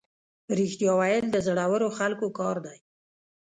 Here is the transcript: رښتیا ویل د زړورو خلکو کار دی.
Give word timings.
رښتیا 0.57 0.91
ویل 0.99 1.25
د 1.31 1.37
زړورو 1.47 1.87
خلکو 1.97 2.27
کار 2.39 2.57
دی. 2.65 2.77